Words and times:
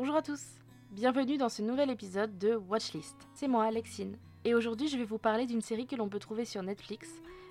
Bonjour 0.00 0.14
à 0.14 0.22
tous 0.22 0.44
Bienvenue 0.92 1.38
dans 1.38 1.48
ce 1.48 1.60
nouvel 1.60 1.90
épisode 1.90 2.38
de 2.38 2.54
Watchlist. 2.54 3.16
C'est 3.34 3.48
moi, 3.48 3.64
Alexine, 3.64 4.16
et 4.44 4.54
aujourd'hui 4.54 4.86
je 4.86 4.96
vais 4.96 5.02
vous 5.02 5.18
parler 5.18 5.44
d'une 5.44 5.60
série 5.60 5.88
que 5.88 5.96
l'on 5.96 6.08
peut 6.08 6.20
trouver 6.20 6.44
sur 6.44 6.62
Netflix, 6.62 7.08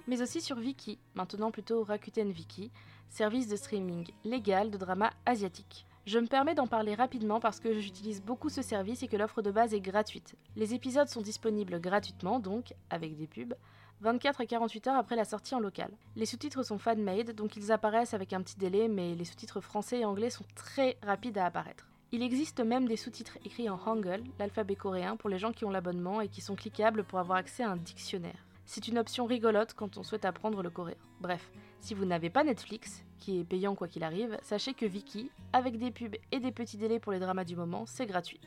mais 0.07 0.21
aussi 0.21 0.39
sur 0.39 0.57
Viki, 0.57 0.97
maintenant 1.13 1.51
plutôt 1.51 1.83
Rakuten 1.83 2.31
Viki, 2.31 2.71
service 3.09 3.49
de 3.49 3.57
streaming 3.57 4.07
légal 4.23 4.71
de 4.71 4.77
drama 4.77 5.09
asiatique. 5.25 5.85
Je 6.05 6.19
me 6.19 6.27
permets 6.27 6.55
d'en 6.55 6.67
parler 6.67 6.95
rapidement 6.95 7.41
parce 7.41 7.59
que 7.59 7.81
j'utilise 7.81 8.21
beaucoup 8.21 8.47
ce 8.47 8.61
service 8.61 9.03
et 9.03 9.09
que 9.09 9.17
l'offre 9.17 9.41
de 9.41 9.51
base 9.51 9.73
est 9.73 9.81
gratuite. 9.81 10.35
Les 10.55 10.73
épisodes 10.73 11.09
sont 11.09 11.19
disponibles 11.19 11.81
gratuitement, 11.81 12.39
donc 12.39 12.73
avec 12.89 13.17
des 13.17 13.27
pubs, 13.27 13.55
24 13.99 14.39
à 14.39 14.45
48 14.45 14.87
heures 14.87 14.95
après 14.95 15.17
la 15.17 15.25
sortie 15.25 15.53
en 15.53 15.59
local. 15.59 15.91
Les 16.15 16.25
sous-titres 16.25 16.63
sont 16.63 16.77
fan-made, 16.77 17.33
donc 17.35 17.57
ils 17.57 17.73
apparaissent 17.73 18.13
avec 18.13 18.31
un 18.31 18.41
petit 18.41 18.55
délai, 18.55 18.87
mais 18.87 19.15
les 19.15 19.25
sous-titres 19.25 19.59
français 19.59 19.99
et 19.99 20.05
anglais 20.05 20.29
sont 20.29 20.45
très 20.55 20.97
rapides 21.03 21.37
à 21.39 21.45
apparaître. 21.45 21.87
Il 22.13 22.23
existe 22.23 22.61
même 22.61 22.87
des 22.87 22.95
sous-titres 22.95 23.37
écrits 23.43 23.69
en 23.69 23.77
Hangul, 23.85 24.23
l'alphabet 24.39 24.75
coréen, 24.75 25.17
pour 25.17 25.29
les 25.29 25.37
gens 25.37 25.51
qui 25.51 25.65
ont 25.65 25.69
l'abonnement 25.69 26.21
et 26.21 26.29
qui 26.29 26.39
sont 26.39 26.55
cliquables 26.55 27.03
pour 27.03 27.19
avoir 27.19 27.37
accès 27.37 27.63
à 27.63 27.71
un 27.71 27.75
dictionnaire. 27.75 28.45
C'est 28.65 28.87
une 28.87 28.97
option 28.97 29.25
rigolote 29.25 29.73
quand 29.73 29.97
on 29.97 30.03
souhaite 30.03 30.23
apprendre 30.23 30.63
le 30.63 30.69
coréen. 30.69 30.95
Bref, 31.19 31.51
si 31.81 31.93
vous 31.93 32.05
n'avez 32.05 32.29
pas 32.29 32.45
Netflix, 32.45 33.03
qui 33.19 33.39
est 33.39 33.43
payant 33.43 33.75
quoi 33.75 33.89
qu'il 33.89 34.03
arrive, 34.03 34.37
sachez 34.41 34.73
que 34.73 34.85
Viki, 34.85 35.31
avec 35.51 35.77
des 35.77 35.91
pubs 35.91 36.15
et 36.31 36.39
des 36.39 36.51
petits 36.53 36.77
délais 36.77 36.99
pour 36.99 37.11
les 37.11 37.19
dramas 37.19 37.43
du 37.43 37.57
moment, 37.57 37.85
c'est 37.85 38.05
gratuit. 38.05 38.39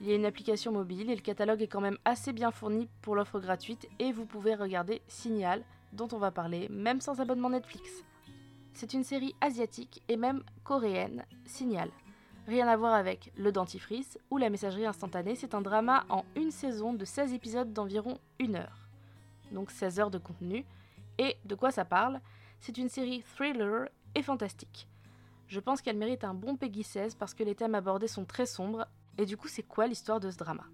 Il 0.00 0.08
y 0.08 0.12
a 0.12 0.16
une 0.16 0.26
application 0.26 0.72
mobile 0.72 1.10
et 1.10 1.14
le 1.14 1.20
catalogue 1.20 1.62
est 1.62 1.68
quand 1.68 1.80
même 1.80 1.98
assez 2.04 2.32
bien 2.32 2.50
fourni 2.50 2.88
pour 3.02 3.14
l'offre 3.14 3.38
gratuite 3.38 3.88
et 4.00 4.10
vous 4.10 4.26
pouvez 4.26 4.56
regarder 4.56 5.00
Signal, 5.06 5.62
dont 5.92 6.08
on 6.12 6.18
va 6.18 6.32
parler, 6.32 6.68
même 6.70 7.00
sans 7.00 7.20
abonnement 7.20 7.50
Netflix. 7.50 8.04
C'est 8.72 8.94
une 8.94 9.04
série 9.04 9.36
asiatique 9.40 10.02
et 10.08 10.16
même 10.16 10.42
coréenne, 10.64 11.24
Signal. 11.44 11.90
Rien 12.46 12.68
à 12.68 12.76
voir 12.76 12.92
avec 12.92 13.32
Le 13.36 13.52
Dentifrice 13.52 14.18
ou 14.30 14.36
La 14.36 14.50
Messagerie 14.50 14.84
Instantanée, 14.84 15.34
c'est 15.34 15.54
un 15.54 15.62
drama 15.62 16.04
en 16.10 16.26
une 16.36 16.50
saison 16.50 16.92
de 16.92 17.06
16 17.06 17.32
épisodes 17.32 17.72
d'environ 17.72 18.18
une 18.38 18.56
heure. 18.56 18.88
Donc 19.50 19.70
16 19.70 19.98
heures 19.98 20.10
de 20.10 20.18
contenu. 20.18 20.66
Et 21.18 21.36
de 21.46 21.54
quoi 21.54 21.70
ça 21.70 21.86
parle? 21.86 22.20
C'est 22.60 22.76
une 22.76 22.90
série 22.90 23.22
thriller 23.22 23.88
et 24.14 24.22
fantastique. 24.22 24.86
Je 25.48 25.58
pense 25.58 25.80
qu'elle 25.80 25.96
mérite 25.96 26.24
un 26.24 26.34
bon 26.34 26.56
Peggy 26.56 26.82
16 26.82 27.14
parce 27.14 27.32
que 27.32 27.44
les 27.44 27.54
thèmes 27.54 27.74
abordés 27.74 28.08
sont 28.08 28.26
très 28.26 28.46
sombres 28.46 28.86
et 29.16 29.24
du 29.24 29.38
coup, 29.38 29.48
c'est 29.48 29.62
quoi 29.62 29.86
l'histoire 29.86 30.20
de 30.20 30.30
ce 30.30 30.36
drama? 30.36 30.64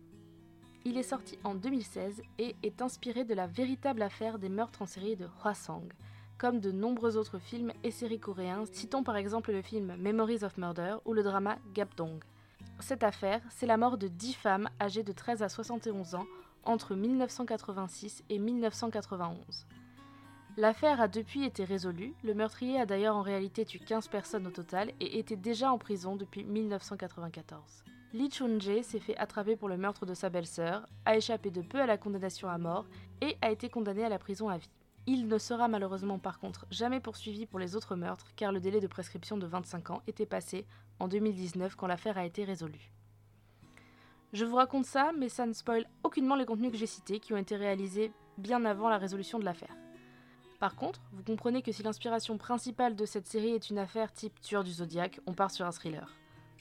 Il 0.85 0.97
est 0.97 1.05
sorti 1.05 1.39
en 1.45 1.55
2016 1.55 2.23
et 2.39 2.57
est 2.65 2.83
inspiré 2.83 3.25
de 3.25 3.35
la 3.35 3.47
véritable 3.47 4.03
affaire 4.03 4.39
des 4.41 4.49
meurtres 4.49 4.83
en 4.83 4.87
série 4.87 5.15
de 5.15 5.29
Hwasong, 5.45 5.93
comme 6.41 6.59
de 6.59 6.73
nombreux 6.73 7.19
autres 7.19 7.39
films 7.39 7.71
et 7.85 7.91
séries 7.91 8.19
coréens, 8.19 8.65
citons 8.73 9.03
par 9.03 9.17
exemple 9.17 9.53
le 9.53 9.61
film 9.61 9.95
Memories 9.99 10.43
of 10.43 10.57
Murder 10.57 10.97
ou 11.05 11.13
le 11.13 11.23
drama 11.23 11.59
Gapdong. 11.75 12.19
Cette 12.79 13.05
affaire, 13.05 13.43
c'est 13.51 13.67
la 13.67 13.77
mort 13.77 13.99
de 13.99 14.09
10 14.09 14.33
femmes 14.33 14.71
âgées 14.81 15.03
de 15.03 15.13
13 15.13 15.43
à 15.43 15.51
71 15.51 16.15
ans 16.15 16.25
entre 16.65 16.95
1986 16.95 18.25
et 18.31 18.39
1991. 18.39 19.67
L'affaire 20.57 21.03
a 21.03 21.09
depuis 21.09 21.45
été 21.45 21.63
résolue, 21.63 22.15
le 22.25 22.33
meurtrier 22.33 22.81
a 22.81 22.87
d'ailleurs 22.87 23.17
en 23.17 23.23
réalité 23.23 23.67
tué 23.67 23.79
15 23.79 24.09
personnes 24.09 24.47
au 24.47 24.51
total 24.51 24.93
et 24.99 25.19
était 25.19 25.37
déjà 25.37 25.71
en 25.71 25.77
prison 25.77 26.17
depuis 26.17 26.45
1994. 26.45 27.85
Lee 28.15 28.31
Chun-jae 28.31 28.83
s'est 28.83 28.99
fait 28.99 29.17
attraper 29.19 29.57
pour 29.57 29.69
le 29.69 29.77
meurtre 29.77 30.07
de 30.07 30.15
sa 30.15 30.31
belle-sœur, 30.31 30.89
a 31.05 31.19
échappé 31.19 31.51
de 31.51 31.61
peu 31.61 31.83
à 31.83 31.87
la 31.87 31.99
condamnation 31.99 32.49
à 32.49 32.57
mort 32.57 32.87
et 33.21 33.37
a 33.43 33.51
été 33.51 33.69
condamné 33.69 34.05
à 34.05 34.09
la 34.09 34.19
prison 34.19 34.49
à 34.49 34.57
vie. 34.57 34.71
Il 35.07 35.29
ne 35.29 35.39
sera 35.39 35.69
malheureusement 35.69 36.19
par 36.19 36.39
contre 36.39 36.67
jamais 36.71 37.01
poursuivi 37.01 37.47
pour 37.47 37.59
les 37.59 37.75
autres 37.75 37.97
meurtres 37.97 38.29
car 38.37 38.53
le 38.53 38.61
délai 38.61 38.81
de 38.81 38.87
prescription 38.87 39.37
de 39.37 39.47
25 39.47 39.91
ans 39.91 40.03
était 40.07 40.27
passé 40.27 40.67
en 40.99 41.09
2019 41.09 41.75
quand 41.75 41.87
l'affaire 41.87 42.19
a 42.19 42.25
été 42.25 42.45
résolue. 42.45 42.93
Je 44.33 44.45
vous 44.45 44.57
raconte 44.57 44.85
ça, 44.85 45.11
mais 45.19 45.29
ça 45.29 45.47
ne 45.47 45.53
spoile 45.53 45.87
aucunement 46.05 46.37
les 46.37 46.47
contenus 46.47 46.71
que 46.71 46.77
j'ai 46.77 46.87
cités 46.87 47.19
qui 47.19 47.33
ont 47.33 47.39
été 47.39 47.57
réalisés 47.57 48.13
bien 48.39 48.65
avant 48.65 48.89
la 48.89 48.99
résolution 48.99 49.39
de 49.39 49.45
l'affaire. 49.45 49.75
Par 50.61 50.77
contre, 50.77 51.01
vous 51.13 51.23
comprenez 51.23 51.63
que 51.63 51.73
si 51.73 51.83
l'inspiration 51.83 52.37
principale 52.39 52.95
de 52.95 53.07
cette 53.07 53.27
série 53.27 53.51
est 53.55 53.71
une 53.71 53.79
affaire 53.79 54.13
type 54.13 54.41
tueur 54.41 54.63
du 54.63 54.71
zodiaque, 54.71 55.19
on 55.27 55.33
part 55.33 55.51
sur 55.51 55.67
un 55.67 55.73
thriller. 55.73 56.15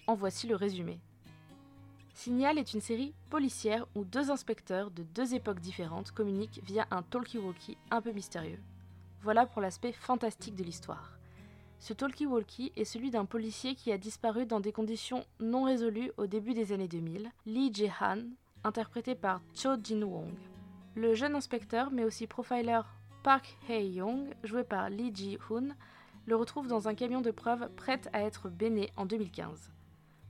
En 0.08 0.16
voici 0.16 0.48
le 0.48 0.56
résumé. 0.56 1.00
Signal 2.20 2.58
est 2.58 2.74
une 2.74 2.82
série 2.82 3.14
policière 3.30 3.88
où 3.96 4.04
deux 4.04 4.30
inspecteurs 4.30 4.92
de 4.92 5.04
deux 5.04 5.36
époques 5.36 5.62
différentes 5.62 6.12
communiquent 6.12 6.60
via 6.66 6.86
un 6.92 7.02
talkie-walkie 7.02 7.78
un 7.92 8.02
peu 8.02 8.12
mystérieux. 8.12 8.60
Voilà 9.22 9.46
pour 9.46 9.62
l'aspect 9.62 9.94
fantastique 9.94 10.58
de 10.58 10.66
l'histoire. 10.66 11.18
Ce 11.80 11.94
talkie-walkie 11.94 12.74
est 12.76 12.84
celui 12.84 13.10
d'un 13.10 13.24
policier 13.24 13.74
qui 13.74 13.94
a 13.94 13.98
disparu 13.98 14.46
dans 14.46 14.60
des 14.60 14.74
conditions 14.74 15.24
non 15.40 15.64
résolues 15.64 16.12
au 16.18 16.28
début 16.28 16.54
des 16.54 16.74
années 16.74 16.90
2000, 16.90 17.32
Lee 17.46 17.74
Jae-han, 17.74 18.26
interprété 18.66 19.16
par 19.16 19.40
Cho 19.56 19.78
Jin-wong. 19.82 20.34
Le 20.96 21.16
jeune 21.16 21.36
inspecteur, 21.36 21.90
mais 21.90 22.04
aussi 22.04 22.28
profiler 22.28 22.82
Park 23.24 23.58
Hae-young, 23.70 24.36
joué 24.44 24.66
par 24.66 24.90
Lee 24.90 25.16
Ji-hoon, 25.16 25.70
le 26.26 26.36
retrouve 26.36 26.68
dans 26.68 26.90
un 26.90 26.96
camion 26.96 27.22
de 27.22 27.32
preuves 27.32 27.70
prêt 27.78 28.02
à 28.12 28.24
être 28.24 28.50
béné 28.50 28.90
en 28.98 29.06
2015. 29.06 29.72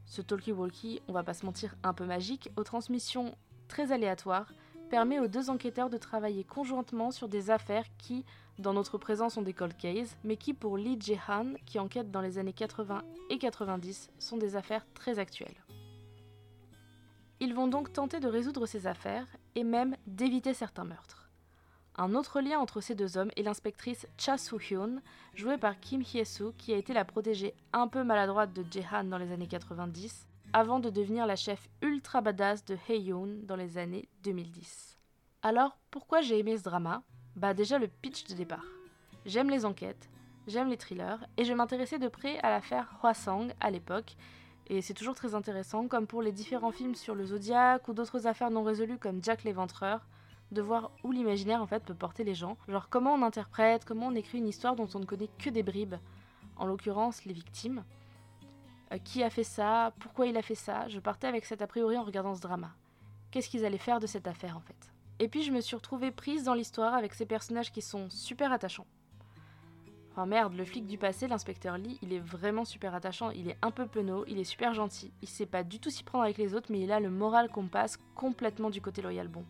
Ce 0.10 0.24
talkie-walkie, 0.24 1.02
on 1.08 1.14
va 1.14 1.24
pas 1.24 1.36
se 1.36 1.46
mentir, 1.46 1.76
un 1.84 1.94
peu 1.94 2.04
magique, 2.04 2.50
aux 2.58 2.64
transmissions 2.64 3.36
très 3.68 3.92
aléatoires, 3.92 4.52
permet 4.90 5.20
aux 5.20 5.28
deux 5.28 5.52
enquêteurs 5.52 5.92
de 5.92 5.98
travailler 5.98 6.44
conjointement 6.44 7.12
sur 7.12 7.30
des 7.30 7.52
affaires 7.52 7.86
qui, 8.00 8.26
dans 8.58 8.74
notre 8.74 8.98
présent, 8.98 9.30
sont 9.30 9.44
des 9.44 9.54
cold 9.54 9.78
cases, 9.78 10.18
mais 10.24 10.36
qui, 10.36 10.56
pour 10.56 10.78
Lee 10.78 10.98
Jae-han, 11.00 11.54
qui 11.68 11.78
enquête 11.78 12.10
dans 12.10 12.22
les 12.22 12.40
années 12.40 12.54
80 12.54 13.04
et 13.30 13.38
90, 13.38 14.10
sont 14.18 14.38
des 14.38 14.56
affaires 14.56 14.88
très 14.96 15.20
actuelles. 15.20 15.64
Ils 17.40 17.54
vont 17.54 17.68
donc 17.68 17.94
tenter 17.94 18.20
de 18.20 18.28
résoudre 18.28 18.66
ces 18.66 18.88
affaires 18.88 19.28
et 19.54 19.64
même 19.64 19.96
d'éviter 20.08 20.56
certains 20.56 20.86
meurtres. 20.86 21.19
Un 22.02 22.16
autre 22.16 22.40
lien 22.40 22.60
entre 22.60 22.80
ces 22.80 22.96
deux 22.96 23.18
hommes 23.18 23.30
est 23.36 23.44
l'inspectrice 23.44 24.08
Cha 24.18 24.38
Soo-hyun, 24.38 25.02
jouée 25.36 25.58
par 25.58 25.82
Kim 25.82 26.02
Hye-soo, 26.02 26.54
qui 26.58 26.74
a 26.74 26.78
été 26.78 26.94
la 26.94 27.04
protégée 27.04 27.54
un 27.74 27.90
peu 27.90 28.06
maladroite 28.06 28.54
de 28.54 28.64
Jae-han 28.72 29.04
dans 29.10 29.18
les 29.18 29.34
années 29.34 29.50
90, 29.50 30.26
avant 30.54 30.80
de 30.80 30.90
devenir 30.90 31.26
la 31.26 31.36
chef 31.36 31.68
ultra 31.82 32.22
badass 32.22 32.64
de 32.64 32.78
Hae-yoon 32.88 33.42
dans 33.44 33.58
les 33.58 33.78
années 33.78 34.08
2010. 34.24 34.98
Alors, 35.42 35.78
pourquoi 35.92 36.22
j'ai 36.22 36.40
aimé 36.40 36.58
ce 36.58 36.64
drama? 36.64 37.04
Bah 37.36 37.54
déjà 37.54 37.78
le 37.78 37.90
pitch 37.90 38.24
de 38.28 38.34
départ. 38.34 38.66
J'aime 39.26 39.50
les 39.50 39.66
enquêtes, 39.66 40.10
j'aime 40.48 40.70
les 40.70 40.78
thrillers, 40.78 41.28
et 41.36 41.44
je 41.44 41.52
m'intéressais 41.52 42.00
de 42.00 42.08
près 42.08 42.40
à 42.40 42.50
l'affaire 42.50 42.96
Hwasong 43.04 43.52
à 43.60 43.72
l'époque, 43.72 44.16
et 44.68 44.82
c'est 44.82 44.94
toujours 44.94 45.16
très 45.16 45.36
intéressant, 45.36 45.90
comme 45.90 46.08
pour 46.08 46.22
les 46.22 46.32
différents 46.32 46.72
films 46.72 46.96
sur 46.96 47.14
le 47.14 47.26
zodiaque 47.26 47.90
ou 47.90 47.94
d'autres 47.94 48.26
affaires 48.26 48.52
non 48.52 48.64
résolues 48.64 49.00
comme 49.00 49.22
Jack 49.22 49.44
l'Éventreur, 49.44 50.08
de 50.52 50.62
voir 50.62 50.92
où 51.04 51.12
l'imaginaire 51.12 51.62
en 51.62 51.68
fait 51.68 51.84
peut 51.84 51.94
porter 51.94 52.24
les 52.24 52.36
gens. 52.36 52.58
Genre 52.68 52.90
comment 52.90 53.14
on 53.14 53.22
interprète, 53.22 53.86
comment 53.86 54.08
on 54.08 54.16
écrit 54.16 54.40
une 54.40 54.48
histoire 54.48 54.76
dont 54.76 54.90
on 54.94 55.00
ne 55.00 55.06
connaît 55.06 55.30
que 55.38 55.50
des 55.50 55.64
bribes, 55.64 55.96
en 56.58 56.66
l'occurrence 56.66 57.26
les 57.26 57.34
victimes. 57.34 57.84
Euh, 58.92 58.98
qui 58.98 59.24
a 59.24 59.30
fait 59.30 59.44
ça 59.44 59.94
Pourquoi 60.00 60.28
il 60.28 60.38
a 60.38 60.42
fait 60.42 60.56
ça 60.56 60.88
Je 60.88 61.00
partais 61.00 61.28
avec 61.28 61.46
cet 61.46 61.62
a 61.62 61.68
priori 61.68 61.98
en 61.98 62.04
regardant 62.04 62.36
ce 62.36 62.42
drama. 62.42 62.72
Qu'est-ce 63.32 63.50
qu'ils 63.50 63.66
allaient 63.66 63.78
faire 63.78 64.00
de 64.00 64.08
cette 64.08 64.28
affaire 64.28 64.58
en 64.58 64.62
fait? 64.62 64.92
Et 65.20 65.28
puis 65.28 65.44
je 65.44 65.52
me 65.52 65.62
suis 65.62 65.76
retrouvée 65.76 66.12
prise 66.12 66.44
dans 66.44 66.54
l'histoire 66.54 66.94
avec 66.94 67.14
ces 67.14 67.26
personnages 67.26 67.72
qui 67.72 67.82
sont 67.82 68.10
super 68.10 68.52
attachants. 68.52 68.88
Enfin 70.12 70.26
merde, 70.26 70.56
le 70.56 70.66
flic 70.66 70.88
du 70.88 70.98
passé, 70.98 71.28
l'inspecteur 71.28 71.78
Lee, 71.78 72.00
il 72.02 72.14
est 72.14 72.20
vraiment 72.20 72.66
super 72.66 72.96
attachant, 72.96 73.30
il 73.30 73.48
est 73.48 73.58
un 73.62 73.70
peu 73.70 73.86
penaud, 73.86 74.26
il 74.28 74.40
est 74.40 74.44
super 74.44 74.74
gentil, 74.74 75.14
il 75.22 75.30
sait 75.30 75.46
pas 75.46 75.64
du 75.64 75.80
tout 75.80 75.92
s'y 75.92 76.04
prendre 76.04 76.24
avec 76.24 76.38
les 76.38 76.56
autres, 76.56 76.72
mais 76.72 76.82
il 76.82 76.92
a 76.92 77.00
le 77.00 77.10
moral 77.10 77.50
qu'on 77.50 77.68
passe 77.68 78.00
complètement 78.16 78.70
du 78.70 78.82
côté 78.82 79.02
loyal 79.02 79.28
bon. 79.28 79.46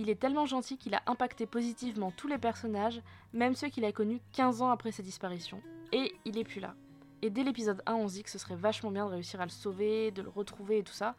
Il 0.00 0.08
est 0.08 0.18
tellement 0.18 0.46
gentil 0.46 0.78
qu'il 0.78 0.94
a 0.94 1.02
impacté 1.04 1.44
positivement 1.44 2.10
tous 2.10 2.26
les 2.26 2.38
personnages, 2.38 3.02
même 3.34 3.54
ceux 3.54 3.68
qu'il 3.68 3.84
a 3.84 3.92
connus 3.92 4.22
15 4.32 4.62
ans 4.62 4.70
après 4.70 4.92
sa 4.92 5.02
disparition. 5.02 5.60
Et 5.92 6.14
il 6.24 6.38
est 6.38 6.44
plus 6.44 6.58
là. 6.58 6.74
Et 7.20 7.28
dès 7.28 7.42
l'épisode 7.42 7.82
1, 7.84 7.96
on 7.96 8.08
se 8.08 8.14
dit 8.14 8.22
que 8.22 8.30
ce 8.30 8.38
serait 8.38 8.56
vachement 8.56 8.90
bien 8.90 9.04
de 9.04 9.10
réussir 9.10 9.42
à 9.42 9.44
le 9.44 9.50
sauver, 9.50 10.10
de 10.10 10.22
le 10.22 10.30
retrouver 10.30 10.78
et 10.78 10.82
tout 10.82 10.94
ça. 10.94 11.16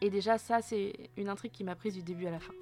Et 0.00 0.08
déjà, 0.08 0.38
ça, 0.38 0.62
c'est 0.62 1.10
une 1.18 1.28
intrigue 1.28 1.52
qui 1.52 1.62
m'a 1.62 1.74
prise 1.74 1.92
du 1.92 2.02
début 2.02 2.26
à 2.26 2.30
la 2.30 2.40
fin. 2.40 2.54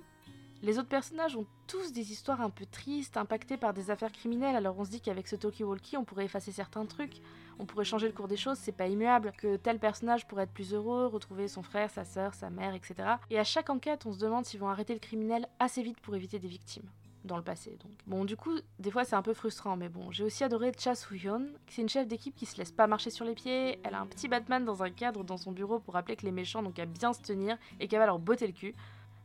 Les 0.60 0.76
autres 0.80 0.88
personnages 0.88 1.36
ont 1.36 1.46
tous 1.68 1.92
des 1.92 2.10
histoires 2.10 2.40
un 2.40 2.50
peu 2.50 2.66
tristes, 2.66 3.16
impactées 3.16 3.56
par 3.56 3.72
des 3.72 3.92
affaires 3.92 4.10
criminelles, 4.10 4.56
alors 4.56 4.76
on 4.76 4.84
se 4.84 4.90
dit 4.90 5.00
qu'avec 5.00 5.28
ce 5.28 5.36
talkie-walkie, 5.36 5.96
on 5.96 6.04
pourrait 6.04 6.24
effacer 6.24 6.50
certains 6.50 6.84
trucs, 6.84 7.22
on 7.60 7.66
pourrait 7.66 7.84
changer 7.84 8.06
le 8.06 8.14
cours 8.14 8.26
des 8.26 8.38
choses, 8.38 8.58
c'est 8.58 8.72
pas 8.72 8.88
immuable, 8.88 9.32
que 9.36 9.56
tel 9.56 9.78
personnage 9.78 10.26
pourrait 10.26 10.44
être 10.44 10.52
plus 10.52 10.72
heureux, 10.72 11.06
retrouver 11.06 11.46
son 11.46 11.62
frère, 11.62 11.90
sa 11.90 12.04
sœur, 12.04 12.32
sa 12.34 12.48
mère, 12.48 12.74
etc. 12.74 12.94
Et 13.28 13.38
à 13.38 13.44
chaque 13.44 13.68
enquête, 13.68 14.06
on 14.06 14.12
se 14.12 14.18
demande 14.18 14.46
s'ils 14.46 14.60
vont 14.60 14.68
arrêter 14.68 14.94
le 14.94 14.98
criminel 14.98 15.46
assez 15.58 15.82
vite 15.82 16.00
pour 16.00 16.16
éviter 16.16 16.38
des 16.38 16.48
victimes 16.48 16.88
dans 17.24 17.36
le 17.36 17.42
passé. 17.42 17.76
Donc. 17.82 17.92
Bon, 18.06 18.24
du 18.24 18.34
coup, 18.34 18.58
des 18.78 18.90
fois 18.90 19.04
c'est 19.04 19.14
un 19.14 19.20
peu 19.20 19.34
frustrant, 19.34 19.76
mais 19.76 19.90
bon, 19.90 20.10
j'ai 20.10 20.24
aussi 20.24 20.42
adoré 20.42 20.72
Cha 20.78 20.94
Soo-hyun, 20.94 21.48
c'est 21.68 21.82
une 21.82 21.88
chef 21.90 22.08
d'équipe 22.08 22.34
qui 22.34 22.46
se 22.46 22.56
laisse 22.56 22.72
pas 22.72 22.86
marcher 22.86 23.10
sur 23.10 23.26
les 23.26 23.34
pieds, 23.34 23.78
elle 23.84 23.94
a 23.94 24.00
un 24.00 24.06
petit 24.06 24.26
Batman 24.26 24.64
dans 24.64 24.82
un 24.82 24.90
cadre 24.90 25.22
dans 25.22 25.36
son 25.36 25.52
bureau 25.52 25.78
pour 25.78 25.94
rappeler 25.94 26.16
que 26.16 26.24
les 26.24 26.32
méchants 26.32 26.62
n'ont 26.62 26.72
qu'à 26.72 26.86
bien 26.86 27.12
se 27.12 27.20
tenir 27.20 27.58
et 27.78 27.88
qu'elle 27.88 27.98
va 27.98 28.06
leur 28.06 28.18
botter 28.18 28.46
le 28.46 28.54
cul. 28.54 28.74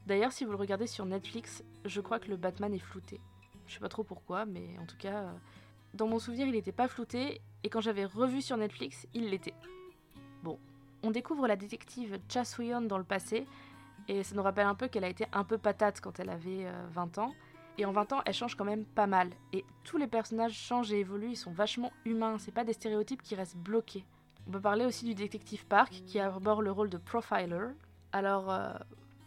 D'ailleurs, 0.07 0.33
si 0.33 0.43
vous 0.43 0.51
le 0.51 0.57
regardez 0.57 0.87
sur 0.87 1.05
Netflix, 1.05 1.63
je 1.85 2.01
crois 2.01 2.19
que 2.19 2.27
le 2.27 2.35
Batman 2.35 2.73
est 2.73 2.79
flouté. 2.79 3.21
Je 3.65 3.73
sais 3.73 3.79
pas 3.79 3.89
trop 3.89 4.03
pourquoi, 4.03 4.45
mais 4.45 4.77
en 4.79 4.85
tout 4.85 4.97
cas, 4.97 5.23
euh, 5.23 5.31
dans 5.95 6.07
mon 6.07 6.19
souvenir, 6.19 6.47
il 6.47 6.55
était 6.55 6.71
pas 6.71 6.87
flouté, 6.87 7.41
et 7.63 7.69
quand 7.69 7.81
j'avais 7.81 8.05
revu 8.05 8.41
sur 8.41 8.57
Netflix, 8.57 9.07
il 9.13 9.29
l'était. 9.29 9.53
Bon, 10.43 10.59
on 11.03 11.11
découvre 11.11 11.47
la 11.47 11.55
détective 11.55 12.19
Cha 12.29 12.43
Soo-yeon 12.43 12.81
dans 12.81 12.97
le 12.97 13.03
passé, 13.03 13.47
et 14.07 14.23
ça 14.23 14.35
nous 14.35 14.43
rappelle 14.43 14.67
un 14.67 14.75
peu 14.75 14.87
qu'elle 14.87 15.05
a 15.05 15.09
été 15.09 15.25
un 15.31 15.43
peu 15.43 15.57
patate 15.57 16.01
quand 16.01 16.19
elle 16.19 16.29
avait 16.29 16.67
20 16.91 17.17
euh, 17.17 17.21
ans. 17.21 17.33
Et 17.77 17.85
en 17.85 17.91
20 17.91 18.13
ans, 18.13 18.21
elle 18.25 18.33
change 18.33 18.55
quand 18.55 18.63
même 18.63 18.85
pas 18.85 19.07
mal. 19.07 19.29
Et 19.51 19.65
tous 19.83 19.97
les 19.97 20.07
personnages 20.07 20.53
changent 20.53 20.93
et 20.93 20.99
évoluent, 20.99 21.31
ils 21.31 21.37
sont 21.37 21.51
vachement 21.51 21.91
humains, 22.05 22.37
c'est 22.39 22.53
pas 22.53 22.63
des 22.63 22.73
stéréotypes 22.73 23.21
qui 23.21 23.35
restent 23.35 23.57
bloqués. 23.57 24.05
On 24.47 24.51
peut 24.51 24.61
parler 24.61 24.85
aussi 24.85 25.05
du 25.05 25.15
détective 25.15 25.65
Park 25.65 25.91
qui 25.91 26.19
arbore 26.19 26.61
le 26.61 26.71
rôle 26.71 26.89
de 26.89 26.97
profiler. 26.97 27.67
Alors, 28.11 28.51
euh, 28.51 28.73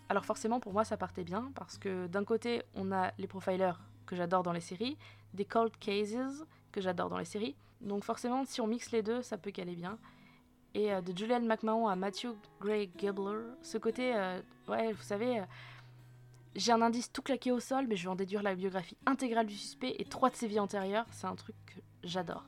alors 0.08 0.24
forcément 0.24 0.60
pour 0.60 0.72
moi 0.72 0.84
ça 0.84 0.96
partait 0.96 1.24
bien 1.24 1.50
parce 1.54 1.76
que 1.76 2.06
d'un 2.06 2.24
côté 2.24 2.62
on 2.74 2.92
a 2.92 3.12
les 3.18 3.26
profilers 3.26 3.74
que 4.06 4.16
j'adore 4.16 4.42
dans 4.42 4.52
les 4.52 4.60
séries, 4.60 4.96
des 5.34 5.44
cold 5.44 5.76
cases 5.78 6.44
que 6.72 6.80
j'adore 6.80 7.08
dans 7.08 7.18
les 7.18 7.24
séries. 7.24 7.56
Donc 7.80 8.04
forcément 8.04 8.44
si 8.44 8.60
on 8.60 8.66
mixe 8.66 8.90
les 8.92 9.02
deux 9.02 9.22
ça 9.22 9.38
peut 9.38 9.50
caler 9.50 9.74
bien. 9.74 9.98
Et 10.74 10.92
euh, 10.92 11.00
de 11.00 11.16
Julian 11.16 11.40
McMahon 11.40 11.88
à 11.88 11.96
Matthew 11.96 12.28
Gray 12.60 12.90
Gibbler, 12.98 13.40
ce 13.62 13.78
côté, 13.78 14.14
euh, 14.14 14.40
ouais 14.68 14.92
vous 14.92 15.02
savez, 15.02 15.42
j'ai 16.54 16.72
un 16.72 16.82
indice 16.82 17.12
tout 17.12 17.22
claqué 17.22 17.52
au 17.52 17.60
sol 17.60 17.86
mais 17.88 17.96
je 17.96 18.04
vais 18.04 18.10
en 18.10 18.16
déduire 18.16 18.42
la 18.42 18.54
biographie 18.54 18.96
intégrale 19.06 19.46
du 19.46 19.56
suspect 19.56 19.96
et 19.98 20.04
trois 20.04 20.30
de 20.30 20.36
ses 20.36 20.46
vies 20.46 20.60
antérieures, 20.60 21.06
c'est 21.12 21.26
un 21.26 21.36
truc 21.36 21.56
que 21.66 21.80
j'adore. 22.04 22.44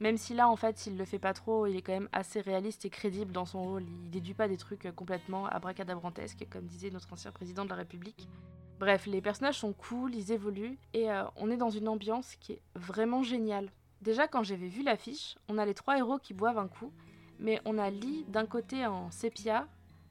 Même 0.00 0.16
si 0.16 0.34
là, 0.34 0.48
en 0.48 0.56
fait, 0.56 0.76
s'il 0.76 0.98
le 0.98 1.04
fait 1.04 1.18
pas 1.18 1.32
trop, 1.32 1.66
il 1.66 1.76
est 1.76 1.82
quand 1.82 1.92
même 1.92 2.08
assez 2.12 2.40
réaliste 2.40 2.84
et 2.84 2.90
crédible 2.90 3.32
dans 3.32 3.44
son 3.46 3.62
rôle. 3.62 3.84
Il 4.04 4.10
déduit 4.10 4.34
pas 4.34 4.48
des 4.48 4.56
trucs 4.56 4.92
complètement 4.94 5.46
abracadabrantesques, 5.46 6.46
comme 6.50 6.66
disait 6.66 6.90
notre 6.90 7.12
ancien 7.12 7.30
président 7.30 7.64
de 7.64 7.70
la 7.70 7.76
République. 7.76 8.28
Bref, 8.84 9.06
les 9.06 9.22
personnages 9.22 9.60
sont 9.60 9.72
cool, 9.72 10.14
ils 10.14 10.30
évoluent, 10.30 10.76
et 10.92 11.10
euh, 11.10 11.24
on 11.36 11.50
est 11.50 11.56
dans 11.56 11.70
une 11.70 11.88
ambiance 11.88 12.36
qui 12.36 12.52
est 12.52 12.60
vraiment 12.74 13.22
géniale. 13.22 13.70
Déjà, 14.02 14.28
quand 14.28 14.42
j'avais 14.42 14.68
vu 14.68 14.82
l'affiche, 14.82 15.38
on 15.48 15.56
a 15.56 15.64
les 15.64 15.72
trois 15.72 15.96
héros 15.96 16.18
qui 16.18 16.34
boivent 16.34 16.58
un 16.58 16.68
coup, 16.68 16.92
mais 17.38 17.62
on 17.64 17.78
a 17.78 17.88
Lee 17.88 18.26
d'un 18.28 18.44
côté 18.44 18.84
en 18.84 19.10
sépia, 19.10 19.66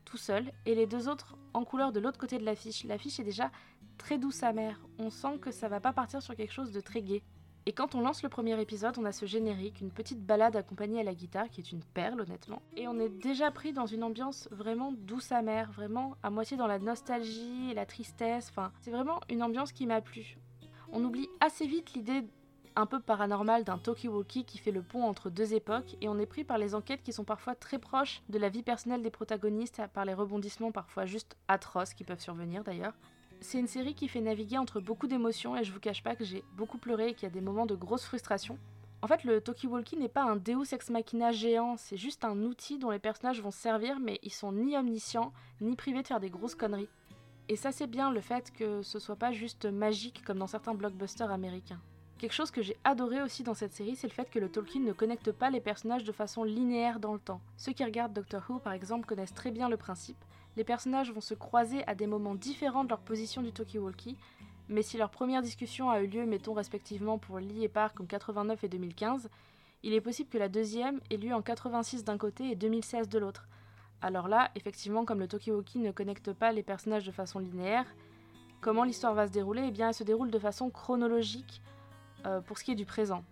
tout 0.05 0.17
seul, 0.17 0.51
et 0.65 0.73
les 0.73 0.87
deux 0.87 1.07
autres 1.07 1.37
en 1.53 1.63
couleur 1.65 1.91
de 1.91 1.99
l'autre 1.99 2.17
côté 2.17 2.39
de 2.39 2.45
l'affiche. 2.45 2.83
L'affiche 2.85 3.19
est 3.19 3.23
déjà 3.23 3.51
très 3.99 4.17
douce 4.17 4.41
amère. 4.41 4.79
On 4.97 5.11
sent 5.11 5.37
que 5.39 5.51
ça 5.51 5.67
va 5.67 5.79
pas 5.79 5.93
partir 5.93 6.23
sur 6.23 6.35
quelque 6.35 6.51
chose 6.51 6.71
de 6.71 6.81
très 6.81 7.03
gai. 7.03 7.21
Et 7.65 7.71
quand 7.71 7.95
on 7.95 8.01
lance 8.01 8.23
le 8.23 8.29
premier 8.29 8.59
épisode, 8.59 8.97
on 8.97 9.05
a 9.05 9.13
ce 9.13 9.25
générique, 9.25 9.79
une 9.79 9.91
petite 9.91 10.25
balade 10.25 10.57
accompagnée 10.57 10.99
à 10.99 11.03
la 11.03 11.13
guitare 11.13 11.49
qui 11.49 11.61
est 11.61 11.71
une 11.71 11.83
perle 11.83 12.19
honnêtement. 12.19 12.61
Et 12.75 12.89
on 12.89 12.99
est 12.99 13.09
déjà 13.09 13.51
pris 13.51 13.71
dans 13.71 13.85
une 13.85 14.03
ambiance 14.03 14.49
vraiment 14.51 14.91
douce 14.91 15.31
amère, 15.31 15.71
vraiment 15.71 16.17
à 16.23 16.29
moitié 16.29 16.57
dans 16.57 16.67
la 16.67 16.79
nostalgie 16.79 17.71
et 17.71 17.73
la 17.73 17.85
tristesse. 17.85 18.49
Enfin, 18.49 18.73
c'est 18.81 18.91
vraiment 18.91 19.21
une 19.29 19.41
ambiance 19.43 19.71
qui 19.71 19.85
m'a 19.85 20.01
plu. 20.01 20.37
On 20.91 21.03
oublie 21.05 21.29
assez 21.39 21.65
vite 21.65 21.93
l'idée 21.93 22.25
un 22.75 22.85
peu 22.85 22.99
paranormale 22.99 23.63
d'un 23.63 23.77
talkie-walkie 23.77 24.45
qui 24.45 24.57
fait 24.57 24.71
le 24.71 24.81
pont 24.81 25.03
entre 25.03 25.29
deux 25.29 25.53
époques 25.53 25.95
et 26.01 26.09
on 26.09 26.19
est 26.19 26.25
pris 26.25 26.43
par 26.43 26.57
les 26.57 26.75
enquêtes 26.75 27.03
qui 27.03 27.13
sont 27.13 27.23
parfois 27.23 27.55
très 27.55 27.79
proches 27.79 28.23
de 28.29 28.39
la 28.39 28.49
vie 28.49 28.63
personnelle 28.63 29.03
des 29.03 29.11
protagonistes, 29.11 29.81
par 29.93 30.05
les 30.05 30.13
rebondissements 30.13 30.71
parfois 30.71 31.05
juste 31.05 31.37
atroces 31.47 31.93
qui 31.93 32.03
peuvent 32.03 32.19
survenir 32.19 32.63
d'ailleurs. 32.63 32.93
C'est 33.43 33.59
une 33.59 33.67
série 33.67 33.93
qui 33.93 34.07
fait 34.07 34.21
naviguer 34.21 34.57
entre 34.57 34.79
beaucoup 34.79 35.05
d'émotions 35.05 35.57
et 35.57 35.65
je 35.65 35.73
vous 35.73 35.81
cache 35.81 36.01
pas 36.01 36.15
que 36.15 36.23
j'ai 36.23 36.45
beaucoup 36.55 36.77
pleuré 36.77 37.09
et 37.09 37.13
qu'il 37.13 37.23
y 37.23 37.31
a 37.31 37.33
des 37.33 37.41
moments 37.41 37.65
de 37.65 37.75
grosse 37.75 38.05
frustration. 38.05 38.57
En 39.01 39.07
fait, 39.07 39.25
le 39.25 39.41
Talkie-Walkie 39.41 39.97
n'est 39.97 40.07
pas 40.07 40.23
un 40.23 40.37
Deus 40.37 40.73
Ex 40.73 40.89
Machina 40.89 41.33
géant, 41.33 41.75
c'est 41.75 41.97
juste 41.97 42.23
un 42.23 42.41
outil 42.43 42.79
dont 42.79 42.89
les 42.89 42.99
personnages 42.99 43.41
vont 43.41 43.51
servir, 43.51 43.99
mais 43.99 44.17
ils 44.23 44.31
sont 44.31 44.53
ni 44.53 44.77
omniscients, 44.77 45.33
ni 45.59 45.75
privés 45.75 46.03
de 46.03 46.07
faire 46.07 46.21
des 46.21 46.29
grosses 46.29 46.55
conneries. 46.55 46.87
Et 47.49 47.57
ça, 47.57 47.73
c'est 47.73 47.87
bien 47.87 48.11
le 48.11 48.21
fait 48.21 48.53
que 48.53 48.81
ce 48.81 48.97
soit 48.97 49.17
pas 49.17 49.33
juste 49.33 49.65
magique 49.65 50.23
comme 50.23 50.39
dans 50.39 50.47
certains 50.47 50.73
blockbusters 50.73 51.29
américains. 51.29 51.81
Quelque 52.19 52.31
chose 52.31 52.51
que 52.51 52.61
j'ai 52.61 52.77
adoré 52.85 53.21
aussi 53.21 53.43
dans 53.43 53.53
cette 53.53 53.73
série, 53.73 53.97
c'est 53.97 54.07
le 54.07 54.13
fait 54.13 54.29
que 54.29 54.39
le 54.39 54.49
Tolkien 54.49 54.79
ne 54.79 54.93
connecte 54.93 55.33
pas 55.33 55.49
les 55.49 55.59
personnages 55.59 56.05
de 56.05 56.13
façon 56.13 56.45
linéaire 56.45 57.01
dans 57.01 57.13
le 57.13 57.19
temps. 57.19 57.41
Ceux 57.57 57.73
qui 57.73 57.83
regardent 57.83 58.13
Doctor 58.13 58.41
Who, 58.47 58.59
par 58.59 58.71
exemple, 58.71 59.05
connaissent 59.05 59.33
très 59.33 59.51
bien 59.51 59.67
le 59.67 59.75
principe, 59.75 60.23
les 60.55 60.63
personnages 60.63 61.11
vont 61.11 61.21
se 61.21 61.33
croiser 61.33 61.87
à 61.87 61.95
des 61.95 62.07
moments 62.07 62.35
différents 62.35 62.83
de 62.83 62.89
leur 62.89 62.99
position 62.99 63.41
du 63.41 63.51
talkie-walkie, 63.51 64.17
mais 64.69 64.81
si 64.81 64.97
leur 64.97 65.09
première 65.09 65.41
discussion 65.41 65.89
a 65.89 66.01
eu 66.01 66.07
lieu, 66.07 66.25
mettons 66.25 66.53
respectivement 66.53 67.17
pour 67.17 67.39
Lee 67.39 67.63
et 67.63 67.69
Park 67.69 67.99
en 67.99 68.05
89 68.05 68.63
et 68.63 68.69
2015, 68.69 69.29
il 69.83 69.93
est 69.93 70.01
possible 70.01 70.29
que 70.29 70.37
la 70.37 70.47
deuxième 70.47 71.01
ait 71.09 71.17
lieu 71.17 71.33
en 71.33 71.41
86 71.41 72.03
d'un 72.03 72.17
côté 72.17 72.51
et 72.51 72.55
2016 72.55 73.09
de 73.09 73.19
l'autre. 73.19 73.47
Alors 74.01 74.27
là, 74.27 74.51
effectivement, 74.55 75.05
comme 75.05 75.19
le 75.19 75.27
talkie-walkie 75.27 75.79
ne 75.79 75.91
connecte 75.91 76.33
pas 76.33 76.51
les 76.51 76.63
personnages 76.63 77.05
de 77.05 77.11
façon 77.11 77.39
linéaire, 77.39 77.85
comment 78.61 78.83
l'histoire 78.83 79.13
va 79.13 79.27
se 79.27 79.31
dérouler? 79.31 79.65
Eh 79.67 79.71
bien, 79.71 79.89
elle 79.89 79.93
se 79.93 80.03
déroule 80.03 80.31
de 80.31 80.39
façon 80.39 80.69
chronologique 80.69 81.61
euh, 82.25 82.39
pour 82.41 82.57
ce 82.57 82.63
qui 82.63 82.71
est 82.71 82.75
du 82.75 82.85
présent. 82.85 83.23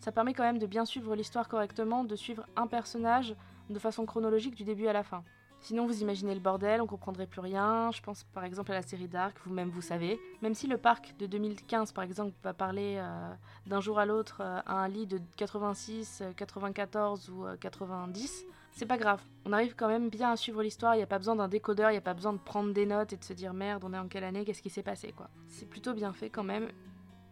Ça 0.00 0.12
permet 0.12 0.34
quand 0.34 0.44
même 0.44 0.58
de 0.58 0.66
bien 0.66 0.84
suivre 0.84 1.16
l'histoire 1.16 1.48
correctement, 1.48 2.04
de 2.04 2.14
suivre 2.16 2.46
un 2.54 2.68
personnage 2.68 3.34
de 3.70 3.78
façon 3.78 4.06
chronologique 4.06 4.54
du 4.54 4.64
début 4.64 4.86
à 4.86 4.92
la 4.92 5.02
fin. 5.02 5.24
Sinon, 5.66 5.84
vous 5.84 6.00
imaginez 6.00 6.32
le 6.32 6.38
bordel, 6.38 6.80
on 6.80 6.86
comprendrait 6.86 7.26
plus 7.26 7.40
rien. 7.40 7.90
Je 7.90 8.00
pense 8.00 8.22
par 8.22 8.44
exemple 8.44 8.70
à 8.70 8.76
la 8.76 8.82
série 8.82 9.08
Dark, 9.08 9.36
vous-même 9.44 9.68
vous 9.68 9.82
savez. 9.82 10.20
Même 10.40 10.54
si 10.54 10.68
le 10.68 10.78
parc 10.78 11.16
de 11.18 11.26
2015, 11.26 11.90
par 11.90 12.04
exemple, 12.04 12.36
va 12.44 12.54
parler 12.54 12.98
euh, 12.98 13.32
d'un 13.66 13.80
jour 13.80 13.98
à 13.98 14.06
l'autre 14.06 14.42
euh, 14.42 14.60
à 14.64 14.74
un 14.84 14.86
lit 14.86 15.08
de 15.08 15.20
86, 15.36 16.22
94 16.36 17.28
euh, 17.28 17.32
ou 17.32 17.56
90, 17.58 18.46
c'est 18.70 18.86
pas 18.86 18.96
grave. 18.96 19.20
On 19.44 19.52
arrive 19.52 19.74
quand 19.74 19.88
même 19.88 20.08
bien 20.08 20.30
à 20.30 20.36
suivre 20.36 20.62
l'histoire. 20.62 20.94
Il 20.94 20.98
n'y 20.98 21.02
a 21.02 21.08
pas 21.08 21.18
besoin 21.18 21.34
d'un 21.34 21.48
décodeur, 21.48 21.90
il 21.90 21.94
n'y 21.94 21.98
a 21.98 22.02
pas 22.02 22.14
besoin 22.14 22.34
de 22.34 22.38
prendre 22.38 22.72
des 22.72 22.86
notes 22.86 23.12
et 23.12 23.16
de 23.16 23.24
se 23.24 23.32
dire 23.32 23.52
merde, 23.52 23.82
on 23.84 23.92
est 23.92 23.98
en 23.98 24.06
quelle 24.06 24.22
année, 24.22 24.44
qu'est-ce 24.44 24.62
qui 24.62 24.70
s'est 24.70 24.84
passé 24.84 25.12
quoi? 25.16 25.30
C'est 25.48 25.68
plutôt 25.68 25.94
bien 25.94 26.12
fait 26.12 26.30
quand 26.30 26.44
même. 26.44 26.68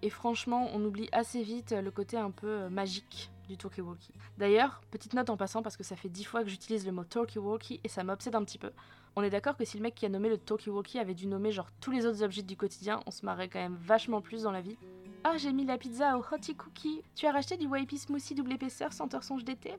Et 0.04 0.10
franchement, 0.10 0.68
on 0.74 0.84
oublie 0.84 1.08
assez 1.12 1.42
vite 1.42 1.72
le 1.72 1.90
côté 1.90 2.18
un 2.18 2.30
peu 2.30 2.68
magique 2.68 3.30
du 3.48 3.56
talkie-walkie. 3.56 4.12
D'ailleurs, 4.36 4.82
petite 4.90 5.14
note 5.14 5.30
en 5.30 5.38
passant 5.38 5.62
parce 5.62 5.78
que 5.78 5.82
ça 5.82 5.96
fait 5.96 6.10
dix 6.10 6.24
fois 6.24 6.44
que 6.44 6.50
j'utilise 6.50 6.84
le 6.84 6.92
mot 6.92 7.04
talkie-walkie 7.04 7.80
et 7.82 7.88
ça 7.88 8.04
m'obsède 8.04 8.34
un 8.34 8.44
petit 8.44 8.58
peu. 8.58 8.70
On 9.16 9.22
est 9.22 9.30
d'accord 9.30 9.56
que 9.56 9.64
si 9.64 9.78
le 9.78 9.82
mec 9.82 9.94
qui 9.94 10.04
a 10.04 10.10
nommé 10.10 10.28
le 10.28 10.36
talkie-walkie 10.36 10.98
avait 10.98 11.14
dû 11.14 11.26
nommer 11.26 11.52
genre 11.52 11.70
tous 11.80 11.90
les 11.90 12.04
autres 12.04 12.22
objets 12.22 12.42
du 12.42 12.54
quotidien, 12.54 13.00
on 13.06 13.10
se 13.10 13.24
marrait 13.24 13.48
quand 13.48 13.60
même 13.60 13.78
vachement 13.80 14.20
plus 14.20 14.42
dans 14.42 14.52
la 14.52 14.60
vie. 14.60 14.76
Ah, 15.24 15.38
j'ai 15.38 15.54
mis 15.54 15.64
la 15.64 15.78
pizza 15.78 16.18
au 16.18 16.24
hottie 16.30 16.54
cookie. 16.54 17.00
Tu 17.14 17.26
as 17.26 17.32
racheté 17.32 17.56
du 17.56 17.66
wipey 17.66 17.96
smoothie 17.96 18.34
double 18.34 18.52
épaisseur 18.52 18.92
sans 18.92 19.08
songe 19.22 19.42
d'été? 19.42 19.72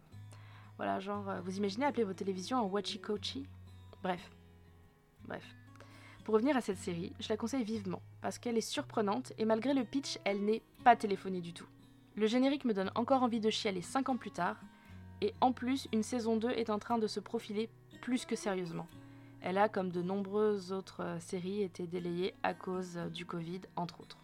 Voilà, 0.77 0.99
genre, 0.99 1.29
euh, 1.29 1.39
vous 1.41 1.55
imaginez 1.55 1.85
appeler 1.85 2.03
vos 2.03 2.13
télévisions 2.13 2.57
en 2.57 2.65
watchy 2.65 2.99
coachy 2.99 3.45
Bref. 4.01 4.31
Bref. 5.27 5.43
Pour 6.25 6.33
revenir 6.33 6.57
à 6.57 6.61
cette 6.61 6.79
série, 6.79 7.13
je 7.19 7.29
la 7.29 7.37
conseille 7.37 7.63
vivement, 7.63 8.01
parce 8.19 8.39
qu'elle 8.39 8.57
est 8.57 8.61
surprenante 8.61 9.31
et 9.37 9.45
malgré 9.45 9.75
le 9.75 9.83
pitch, 9.83 10.17
elle 10.23 10.43
n'est 10.43 10.63
pas 10.83 10.95
téléphonée 10.95 11.39
du 11.39 11.53
tout. 11.53 11.67
Le 12.15 12.25
générique 12.25 12.65
me 12.65 12.73
donne 12.73 12.89
encore 12.95 13.21
envie 13.21 13.39
de 13.39 13.51
chialer 13.51 13.83
5 13.83 14.09
ans 14.09 14.17
plus 14.17 14.31
tard, 14.31 14.57
et 15.21 15.35
en 15.39 15.51
plus, 15.51 15.87
une 15.93 16.01
saison 16.01 16.35
2 16.35 16.49
est 16.49 16.71
en 16.71 16.79
train 16.79 16.97
de 16.97 17.05
se 17.05 17.19
profiler 17.19 17.69
plus 18.01 18.25
que 18.25 18.35
sérieusement. 18.35 18.87
Elle 19.39 19.59
a, 19.59 19.69
comme 19.69 19.91
de 19.91 20.01
nombreuses 20.01 20.71
autres 20.71 21.03
euh, 21.03 21.19
séries, 21.19 21.61
été 21.61 21.85
délayée 21.85 22.33
à 22.41 22.55
cause 22.55 22.97
euh, 22.97 23.07
du 23.07 23.27
Covid, 23.27 23.61
entre 23.75 24.01
autres. 24.01 24.17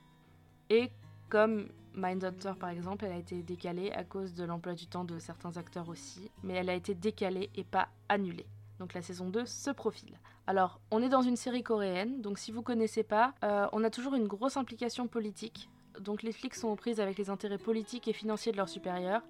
Et 0.71 0.89
comme 1.29 1.67
Mindhunter 1.93 2.53
par 2.59 2.69
exemple, 2.69 3.05
elle 3.05 3.11
a 3.11 3.17
été 3.17 3.43
décalée 3.43 3.91
à 3.91 4.03
cause 4.03 4.33
de 4.33 4.43
l'emploi 4.43 4.73
du 4.73 4.87
temps 4.87 5.05
de 5.05 5.19
certains 5.19 5.55
acteurs 5.55 5.87
aussi, 5.87 6.31
mais 6.41 6.55
elle 6.55 6.71
a 6.71 6.73
été 6.73 6.95
décalée 6.95 7.51
et 7.55 7.63
pas 7.63 7.89
annulée. 8.09 8.47
Donc 8.79 8.95
la 8.95 9.03
saison 9.03 9.29
2 9.29 9.45
se 9.45 9.69
profile. 9.69 10.17
Alors, 10.51 10.81
on 10.91 11.01
est 11.01 11.07
dans 11.07 11.21
une 11.21 11.37
série 11.37 11.63
coréenne, 11.63 12.19
donc 12.21 12.37
si 12.37 12.51
vous 12.51 12.61
connaissez 12.61 13.03
pas, 13.03 13.33
euh, 13.41 13.67
on 13.71 13.85
a 13.85 13.89
toujours 13.89 14.15
une 14.15 14.27
grosse 14.27 14.57
implication 14.57 15.07
politique 15.07 15.69
donc 16.01 16.23
les 16.23 16.31
flics 16.31 16.55
sont 16.55 16.69
aux 16.69 16.75
prises 16.75 16.99
avec 16.99 17.17
les 17.17 17.29
intérêts 17.29 17.57
politiques 17.57 18.07
et 18.07 18.13
financiers 18.13 18.51
de 18.51 18.57
leurs 18.57 18.69
supérieurs. 18.69 19.21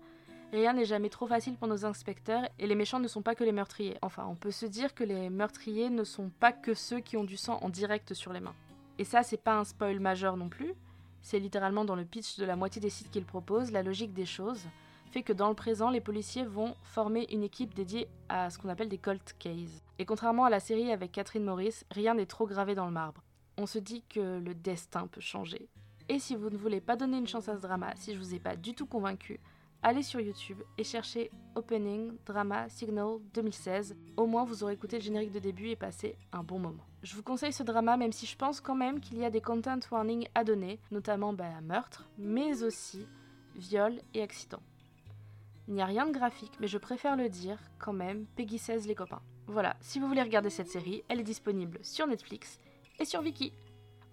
Rien 0.52 0.74
n'est 0.74 0.86
jamais 0.86 1.10
trop 1.10 1.28
facile 1.28 1.56
pour 1.56 1.68
nos 1.68 1.86
inspecteurs 1.86 2.48
et 2.60 2.66
les 2.66 2.76
méchants 2.76 3.00
ne 3.00 3.08
sont 3.08 3.22
pas 3.22 3.36
que 3.36 3.44
les 3.44 3.52
meurtriers. 3.52 3.98
Enfin, 4.02 4.26
on 4.28 4.36
peut 4.36 4.52
se 4.52 4.66
dire 4.66 4.94
que 4.94 5.04
les 5.04 5.30
meurtriers 5.30 5.90
ne 5.90 6.04
sont 6.04 6.30
pas 6.40 6.52
que 6.52 6.74
ceux 6.74 7.00
qui 7.00 7.18
ont 7.18 7.24
du 7.24 7.38
sang 7.38 7.60
en 7.62 7.70
direct 7.70 8.14
sur 8.14 8.34
les 8.34 8.40
mains. 8.40 8.56
Et 8.98 9.04
ça, 9.04 9.24
c'est 9.24 9.38
pas 9.42 9.58
un 9.58 9.64
spoil 9.64 10.00
majeur 10.00 10.38
non 10.38 10.50
plus. 10.50 10.74
C'est 11.22 11.40
littéralement 11.40 11.86
dans 11.86 11.96
le 11.96 12.04
pitch 12.04 12.38
de 12.38 12.46
la 12.46 12.56
moitié 12.56 12.82
des 12.82 12.90
sites 12.90 13.12
qu'ils 13.12 13.26
proposent, 13.26 13.72
la 13.72 13.84
logique 13.84 14.14
des 14.14 14.26
choses 14.26 14.66
fait 15.12 15.24
que 15.24 15.34
dans 15.34 15.50
le 15.50 15.56
présent, 15.56 15.90
les 15.90 16.02
policiers 16.02 16.46
vont 16.46 16.76
former 16.82 17.28
une 17.32 17.44
équipe 17.44 17.74
dédiée 17.74 18.08
à 18.30 18.50
ce 18.50 18.58
qu'on 18.58 18.70
appelle 18.70 18.90
des 18.90 18.98
cold 18.98 19.22
cases. 19.38 19.84
Et 20.00 20.06
contrairement 20.06 20.46
à 20.46 20.50
la 20.50 20.60
série 20.60 20.92
avec 20.92 21.12
Catherine 21.12 21.44
Maurice, 21.44 21.86
rien 21.92 22.16
n'est 22.16 22.26
trop 22.26 22.48
gravé 22.48 22.76
dans 22.76 22.86
le 22.86 22.92
marbre. 22.92 23.24
On 23.58 23.66
se 23.66 23.80
dit 23.80 24.04
que 24.10 24.40
le 24.40 24.56
destin 24.56 25.08
peut 25.08 25.22
changer, 25.22 25.70
et 26.12 26.20
si 26.20 26.36
vous 26.36 26.50
ne 26.50 26.58
voulez 26.58 26.82
pas 26.82 26.98
donner 26.98 27.18
une 27.18 27.28
chance 27.28 27.48
à 27.48 27.56
ce 27.56 27.62
drama, 27.62 27.94
si 27.96 28.14
je 28.14 28.20
vous 28.20 28.34
ai 28.34 28.40
pas 28.40 28.58
du 28.58 28.74
tout 28.74 28.86
convaincu, 28.86 29.40
allez 29.82 30.04
sur 30.04 30.20
YouTube 30.20 30.62
et 30.78 30.84
cherchez 30.84 31.32
Opening 31.56 32.18
Drama 32.26 32.68
Signal 32.68 33.20
2016. 33.34 33.96
Au 34.18 34.26
moins 34.26 34.44
vous 34.44 34.62
aurez 34.64 34.74
écouté 34.74 34.98
le 34.98 35.04
générique 35.04 35.32
de 35.32 35.40
début 35.40 35.70
et 35.70 35.78
passé 35.78 36.18
un 36.34 36.44
bon 36.44 36.60
moment. 36.60 36.84
Je 37.02 37.16
vous 37.16 37.24
conseille 37.24 37.54
ce 37.54 37.64
drama 37.64 37.96
même 37.96 38.12
si 38.12 38.26
je 38.26 38.36
pense 38.36 38.60
quand 38.60 38.76
même 38.76 39.00
qu'il 39.00 39.20
y 39.20 39.24
a 39.24 39.30
des 39.30 39.40
content 39.40 39.80
warnings 39.90 40.28
à 40.36 40.44
donner, 40.44 40.80
notamment 40.92 41.32
bah, 41.32 41.62
meurtre, 41.62 42.10
mais 42.18 42.62
aussi 42.64 43.08
viol 43.56 44.02
et 44.14 44.22
accident. 44.22 44.62
Il 45.68 45.74
n'y 45.74 45.82
a 45.82 45.86
rien 45.86 46.06
de 46.06 46.12
graphique, 46.12 46.54
mais 46.60 46.68
je 46.68 46.78
préfère 46.78 47.16
le 47.16 47.30
dire 47.30 47.58
quand 47.80 47.94
même, 47.94 48.26
Peggy 48.36 48.58
16 48.58 48.88
les 48.88 48.96
copains. 48.96 49.22
Voilà, 49.48 49.76
si 49.82 50.00
vous 50.00 50.08
voulez 50.08 50.22
regarder 50.22 50.50
cette 50.50 50.70
série, 50.70 51.04
elle 51.08 51.20
est 51.20 51.24
disponible 51.24 51.80
sur 51.84 52.08
Netflix 52.08 52.60
et 53.00 53.06
sur 53.06 53.22
Viki. 53.22 53.54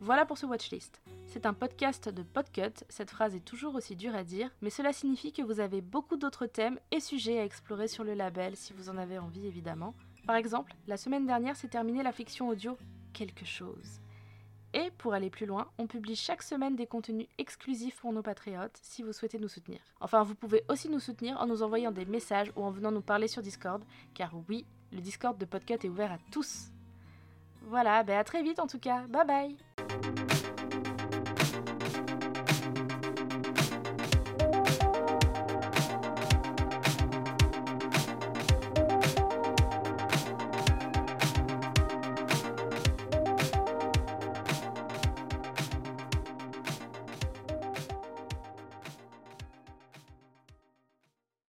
Voilà 0.01 0.25
pour 0.25 0.39
ce 0.39 0.47
watchlist. 0.47 1.03
C'est 1.27 1.47
un 1.47 1.55
podcast 1.55 2.09
de 2.09 2.23
Podcut, 2.23 2.85
cette 2.89 3.11
phrase 3.11 3.35
est 3.35 3.45
toujours 3.45 3.75
aussi 3.75 3.97
dure 3.97 4.15
à 4.15 4.25
dire, 4.25 4.51
mais 4.63 4.71
cela 4.71 4.93
signifie 4.93 5.33
que 5.33 5.43
vous 5.43 5.61
avez 5.61 5.81
beaucoup 5.81 6.17
d'autres 6.17 6.47
thèmes 6.47 6.79
et 6.91 7.01
sujets 7.01 7.41
à 7.41 7.45
explorer 7.45 7.89
sur 7.89 8.05
le 8.05 8.15
label 8.15 8.57
si 8.57 8.73
vous 8.73 8.91
en 8.91 8.97
avez 8.97 9.19
envie 9.19 9.47
évidemment. 9.47 9.95
Par 10.27 10.37
exemple, 10.37 10.75
la 10.87 10.97
semaine 10.97 11.27
dernière 11.27 11.57
s'est 11.57 11.69
terminée 11.69 12.03
la 12.03 12.13
fiction 12.13 12.49
audio 12.49 12.77
Quelque 13.13 13.45
chose. 13.45 14.01
Et 14.79 14.93
pour 14.93 15.13
aller 15.13 15.29
plus 15.29 15.47
loin, 15.47 15.67
on 15.79 15.89
publie 15.89 16.15
chaque 16.15 16.43
semaine 16.43 16.77
des 16.77 16.87
contenus 16.87 17.27
exclusifs 17.37 17.97
pour 17.97 18.13
nos 18.13 18.23
patriotes 18.23 18.79
si 18.81 19.03
vous 19.03 19.13
souhaitez 19.13 19.41
nous 19.41 19.49
soutenir. 19.49 19.81
Enfin, 20.01 20.23
vous 20.23 20.37
pouvez 20.37 20.63
aussi 20.69 20.89
nous 20.89 21.01
soutenir 21.01 21.41
en 21.41 21.47
nous 21.47 21.65
envoyant 21.65 21.91
des 21.91 22.05
messages 22.05 22.53
ou 22.55 22.63
en 22.63 22.71
venant 22.71 22.93
nous 22.93 23.01
parler 23.01 23.27
sur 23.27 23.43
Discord, 23.43 23.83
car 24.15 24.31
oui, 24.49 24.65
le 24.93 25.01
Discord 25.01 25.37
de 25.37 25.45
Podcut 25.47 25.75
est 25.75 25.89
ouvert 25.89 26.13
à 26.13 26.19
tous. 26.31 26.69
Voilà, 27.63 28.05
ben 28.05 28.19
à 28.19 28.25
très 28.25 28.43
vite 28.45 28.61
en 28.61 28.69
tout 28.69 28.79
cas, 28.79 29.03
bye 29.09 29.27
bye 29.27 29.68